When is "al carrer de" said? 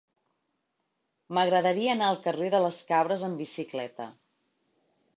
2.13-2.65